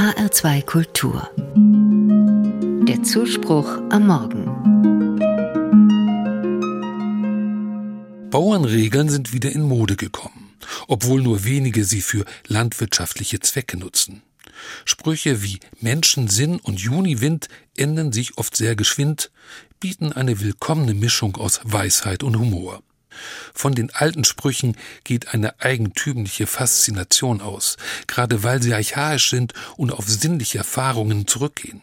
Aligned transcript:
HR2 0.00 0.62
Kultur. 0.62 1.28
Der 2.88 3.02
Zuspruch 3.02 3.68
am 3.90 4.06
Morgen. 4.06 4.46
Bauernregeln 8.30 9.10
sind 9.10 9.34
wieder 9.34 9.52
in 9.52 9.60
Mode 9.60 9.96
gekommen, 9.96 10.54
obwohl 10.88 11.20
nur 11.20 11.44
wenige 11.44 11.84
sie 11.84 12.00
für 12.00 12.24
landwirtschaftliche 12.46 13.40
Zwecke 13.40 13.76
nutzen. 13.76 14.22
Sprüche 14.86 15.42
wie 15.42 15.60
Menschensinn 15.82 16.60
und 16.60 16.80
Juniwind 16.80 17.48
ändern 17.76 18.10
sich 18.10 18.38
oft 18.38 18.56
sehr 18.56 18.76
geschwind, 18.76 19.30
bieten 19.80 20.14
eine 20.14 20.40
willkommene 20.40 20.94
Mischung 20.94 21.36
aus 21.36 21.60
Weisheit 21.64 22.22
und 22.22 22.38
Humor. 22.38 22.82
Von 23.54 23.74
den 23.74 23.90
alten 23.90 24.24
Sprüchen 24.24 24.76
geht 25.04 25.34
eine 25.34 25.60
eigentümliche 25.60 26.46
Faszination 26.46 27.40
aus, 27.40 27.76
gerade 28.06 28.42
weil 28.42 28.62
sie 28.62 28.74
archaisch 28.74 29.30
sind 29.30 29.54
und 29.76 29.92
auf 29.92 30.08
sinnliche 30.08 30.58
Erfahrungen 30.58 31.26
zurückgehen. 31.26 31.82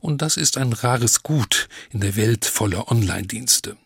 Und 0.00 0.20
das 0.22 0.36
ist 0.36 0.58
ein 0.58 0.72
rares 0.72 1.22
Gut 1.22 1.68
in 1.90 2.00
der 2.00 2.16
Welt 2.16 2.44
voller 2.44 2.90
Online-Dienste. 2.90 3.76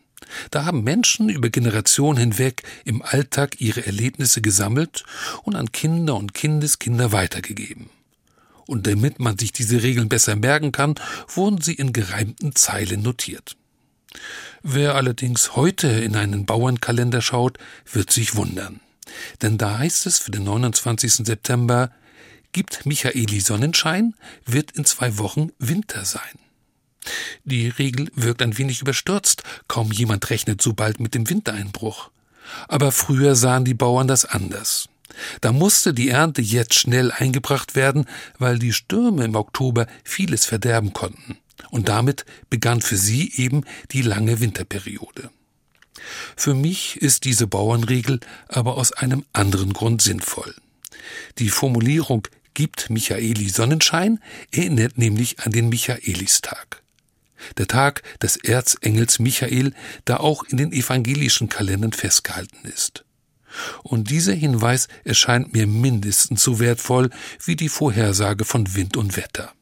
Da 0.51 0.65
haben 0.65 0.83
Menschen 0.83 1.29
über 1.29 1.49
Generationen 1.49 2.19
hinweg 2.19 2.63
im 2.85 3.01
Alltag 3.01 3.61
ihre 3.61 3.85
Erlebnisse 3.85 4.41
gesammelt 4.41 5.03
und 5.43 5.55
an 5.55 5.71
Kinder 5.71 6.15
und 6.15 6.33
Kindeskinder 6.33 7.11
weitergegeben. 7.11 7.89
Und 8.65 8.85
damit 8.85 9.19
man 9.19 9.37
sich 9.37 9.51
diese 9.51 9.81
Regeln 9.81 10.09
besser 10.09 10.35
merken 10.35 10.71
kann, 10.71 10.95
wurden 11.27 11.61
sie 11.61 11.73
in 11.73 11.93
gereimten 11.93 12.55
Zeilen 12.55 13.01
notiert. 13.01 13.55
Wer 14.61 14.95
allerdings 14.95 15.55
heute 15.55 15.87
in 15.87 16.15
einen 16.15 16.45
Bauernkalender 16.45 17.21
schaut, 17.21 17.57
wird 17.91 18.11
sich 18.11 18.35
wundern. 18.35 18.81
Denn 19.41 19.57
da 19.57 19.77
heißt 19.77 20.05
es 20.05 20.19
für 20.19 20.31
den 20.31 20.43
29. 20.43 21.25
September, 21.25 21.91
gibt 22.51 22.85
Michaeli 22.85 23.39
Sonnenschein, 23.39 24.15
wird 24.45 24.71
in 24.71 24.85
zwei 24.85 25.17
Wochen 25.17 25.51
Winter 25.59 26.05
sein. 26.05 26.21
Die 27.43 27.69
Regel 27.69 28.11
wirkt 28.15 28.41
ein 28.41 28.57
wenig 28.57 28.81
überstürzt, 28.81 29.43
kaum 29.67 29.91
jemand 29.91 30.29
rechnet 30.29 30.61
so 30.61 30.73
bald 30.73 30.99
mit 30.99 31.15
dem 31.15 31.29
Wintereinbruch. 31.29 32.11
Aber 32.67 32.91
früher 32.91 33.35
sahen 33.35 33.65
die 33.65 33.73
Bauern 33.73 34.07
das 34.07 34.25
anders. 34.25 34.89
Da 35.41 35.51
musste 35.51 35.93
die 35.93 36.09
Ernte 36.09 36.41
jetzt 36.41 36.75
schnell 36.75 37.11
eingebracht 37.11 37.75
werden, 37.75 38.05
weil 38.37 38.59
die 38.59 38.73
Stürme 38.73 39.25
im 39.25 39.35
Oktober 39.35 39.87
vieles 40.03 40.45
verderben 40.45 40.93
konnten. 40.93 41.37
Und 41.71 41.89
damit 41.89 42.25
begann 42.49 42.81
für 42.81 42.97
sie 42.97 43.31
eben 43.35 43.63
die 43.91 44.01
lange 44.01 44.39
Winterperiode. 44.39 45.29
Für 46.35 46.53
mich 46.53 46.97
ist 46.97 47.25
diese 47.25 47.47
Bauernregel 47.47 48.19
aber 48.47 48.77
aus 48.77 48.91
einem 48.93 49.25
anderen 49.33 49.73
Grund 49.73 50.01
sinnvoll. 50.01 50.55
Die 51.37 51.49
Formulierung 51.49 52.27
gibt 52.53 52.89
Michaeli 52.89 53.49
Sonnenschein 53.49 54.19
erinnert 54.51 54.97
nämlich 54.97 55.39
an 55.39 55.51
den 55.51 55.69
Michaelistag. 55.69 56.81
Der 57.57 57.67
Tag 57.67 58.03
des 58.19 58.35
Erzengels 58.35 59.19
Michael, 59.19 59.73
der 60.07 60.21
auch 60.21 60.43
in 60.43 60.57
den 60.57 60.73
evangelischen 60.73 61.47
Kalendern 61.47 61.93
festgehalten 61.93 62.67
ist. 62.67 63.05
Und 63.81 64.09
dieser 64.09 64.33
Hinweis 64.33 64.87
erscheint 65.03 65.53
mir 65.53 65.65
mindestens 65.65 66.43
so 66.43 66.59
wertvoll 66.59 67.09
wie 67.43 67.55
die 67.55 67.69
Vorhersage 67.69 68.45
von 68.45 68.75
Wind 68.75 68.97
und 68.97 69.15
Wetter. 69.15 69.53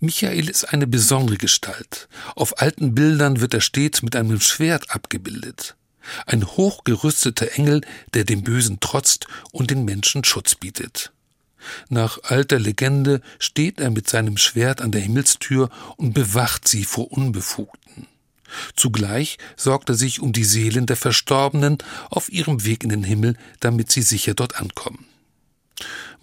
Michael 0.00 0.48
ist 0.48 0.72
eine 0.72 0.86
besondere 0.86 1.36
Gestalt. 1.36 2.08
Auf 2.34 2.60
alten 2.60 2.94
Bildern 2.94 3.40
wird 3.40 3.54
er 3.54 3.60
stets 3.60 4.02
mit 4.02 4.16
einem 4.16 4.40
Schwert 4.40 4.90
abgebildet. 4.90 5.76
Ein 6.26 6.46
hochgerüsteter 6.46 7.56
Engel, 7.56 7.82
der 8.14 8.24
dem 8.24 8.42
Bösen 8.42 8.80
trotzt 8.80 9.26
und 9.52 9.70
den 9.70 9.84
Menschen 9.84 10.24
Schutz 10.24 10.54
bietet. 10.54 11.12
Nach 11.88 12.18
alter 12.24 12.58
Legende 12.58 13.20
steht 13.38 13.80
er 13.80 13.90
mit 13.90 14.08
seinem 14.08 14.36
Schwert 14.36 14.80
an 14.80 14.90
der 14.90 15.00
Himmelstür 15.00 15.70
und 15.96 16.12
bewacht 16.12 16.66
sie 16.66 16.84
vor 16.84 17.12
Unbefugten. 17.12 18.08
Zugleich 18.74 19.38
sorgt 19.56 19.88
er 19.88 19.94
sich 19.94 20.20
um 20.20 20.32
die 20.32 20.44
Seelen 20.44 20.86
der 20.86 20.96
Verstorbenen 20.96 21.78
auf 22.10 22.30
ihrem 22.30 22.64
Weg 22.64 22.82
in 22.84 22.90
den 22.90 23.04
Himmel, 23.04 23.36
damit 23.60 23.90
sie 23.90 24.02
sicher 24.02 24.34
dort 24.34 24.56
ankommen. 24.60 25.06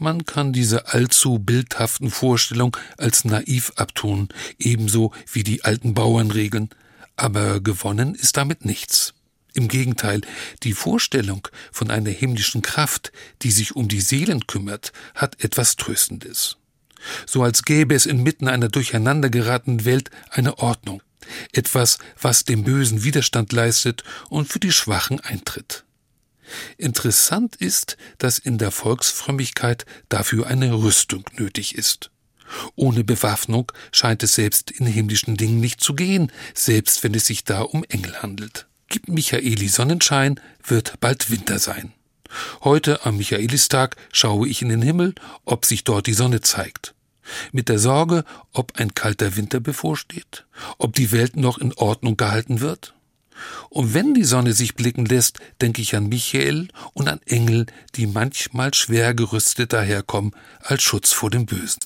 Man 0.01 0.25
kann 0.25 0.53
diese 0.53 0.93
allzu 0.93 1.39
bildhaften 1.39 2.09
Vorstellungen 2.09 2.71
als 2.97 3.25
naiv 3.25 3.73
abtun, 3.75 4.29
ebenso 4.57 5.11
wie 5.29 5.43
die 5.43 5.65
alten 5.65 5.93
Bauernregeln, 5.93 6.69
aber 7.17 7.59
gewonnen 7.59 8.15
ist 8.15 8.37
damit 8.37 8.63
nichts. 8.63 9.13
Im 9.53 9.67
Gegenteil, 9.67 10.21
die 10.63 10.71
Vorstellung 10.71 11.45
von 11.73 11.91
einer 11.91 12.11
himmlischen 12.11 12.61
Kraft, 12.61 13.11
die 13.41 13.51
sich 13.51 13.75
um 13.75 13.89
die 13.89 13.99
Seelen 13.99 14.47
kümmert, 14.47 14.93
hat 15.15 15.43
etwas 15.43 15.75
Tröstendes. 15.75 16.55
So 17.25 17.43
als 17.43 17.63
gäbe 17.63 17.93
es 17.93 18.05
inmitten 18.05 18.47
einer 18.47 18.69
durcheinandergeratenen 18.69 19.83
Welt 19.83 20.11
eine 20.29 20.59
Ordnung, 20.59 21.03
etwas, 21.51 21.97
was 22.21 22.45
dem 22.45 22.63
Bösen 22.63 23.03
Widerstand 23.03 23.51
leistet 23.51 24.05
und 24.29 24.47
für 24.47 24.59
die 24.59 24.71
Schwachen 24.71 25.19
eintritt. 25.19 25.83
Interessant 26.77 27.55
ist, 27.55 27.97
dass 28.17 28.39
in 28.39 28.57
der 28.57 28.71
Volksfrömmigkeit 28.71 29.85
dafür 30.09 30.47
eine 30.47 30.73
Rüstung 30.73 31.23
nötig 31.37 31.75
ist. 31.75 32.11
Ohne 32.75 33.03
Bewaffnung 33.03 33.71
scheint 33.91 34.23
es 34.23 34.35
selbst 34.35 34.71
in 34.71 34.85
himmlischen 34.85 35.37
Dingen 35.37 35.59
nicht 35.59 35.81
zu 35.81 35.93
gehen, 35.93 36.31
selbst 36.53 37.03
wenn 37.03 37.13
es 37.13 37.25
sich 37.25 37.43
da 37.43 37.61
um 37.61 37.83
Engel 37.83 38.21
handelt. 38.21 38.67
Gibt 38.87 39.07
Michaeli 39.07 39.67
Sonnenschein, 39.67 40.39
wird 40.65 40.99
bald 40.99 41.29
Winter 41.29 41.59
sein. 41.59 41.93
Heute 42.63 43.05
am 43.05 43.17
Michaelistag 43.17 43.95
schaue 44.11 44.47
ich 44.47 44.61
in 44.61 44.69
den 44.69 44.81
Himmel, 44.81 45.15
ob 45.45 45.65
sich 45.65 45.83
dort 45.83 46.07
die 46.07 46.13
Sonne 46.13 46.41
zeigt. 46.41 46.93
Mit 47.51 47.69
der 47.69 47.79
Sorge, 47.79 48.23
ob 48.53 48.79
ein 48.79 48.95
kalter 48.95 49.35
Winter 49.35 49.59
bevorsteht, 49.59 50.45
ob 50.77 50.95
die 50.95 51.11
Welt 51.11 51.35
noch 51.35 51.59
in 51.59 51.73
Ordnung 51.73 52.17
gehalten 52.17 52.59
wird. 52.59 52.95
Und 53.69 53.93
wenn 53.93 54.13
die 54.13 54.23
Sonne 54.23 54.53
sich 54.53 54.75
blicken 54.75 55.05
lässt, 55.05 55.39
denke 55.61 55.81
ich 55.81 55.95
an 55.95 56.09
Michael 56.09 56.69
und 56.93 57.07
an 57.07 57.19
Engel, 57.25 57.65
die 57.95 58.07
manchmal 58.07 58.73
schwer 58.73 59.13
gerüstet 59.13 59.73
daherkommen 59.73 60.35
als 60.61 60.83
Schutz 60.83 61.13
vor 61.13 61.29
dem 61.29 61.45
Bösen. 61.45 61.77